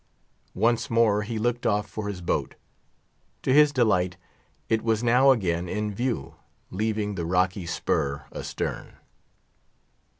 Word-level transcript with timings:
Once 0.55 0.89
more 0.89 1.21
he 1.21 1.37
looked 1.37 1.63
off 1.63 1.87
for 1.87 2.07
his 2.07 2.21
boat. 2.21 2.55
To 3.43 3.53
his 3.53 3.71
delight, 3.71 4.17
it 4.67 4.81
was 4.81 5.03
now 5.03 5.29
again 5.29 5.69
in 5.69 5.93
view, 5.93 6.37
leaving 6.71 7.13
the 7.13 7.23
rocky 7.27 7.67
spur 7.67 8.25
astern. 8.31 8.95